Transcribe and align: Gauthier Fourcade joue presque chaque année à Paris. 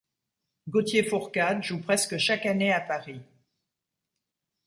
Gauthier 0.67 1.03
Fourcade 1.03 1.61
joue 1.61 1.79
presque 1.79 2.17
chaque 2.17 2.47
année 2.47 2.73
à 2.73 2.81
Paris. 2.81 3.21